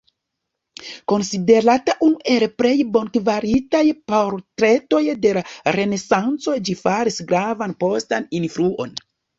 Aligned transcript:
Konsiderata 1.11 1.95
unu 2.07 2.21
el 2.37 2.45
plej 2.63 2.73
bonkvalitaj 2.97 3.83
portretoj 4.15 5.05
de 5.27 5.37
la 5.41 5.47
Renesanco, 5.79 6.61
ĝi 6.67 6.81
faris 6.85 7.25
gravan 7.33 7.81
postan 7.87 8.31
influon. 8.43 9.03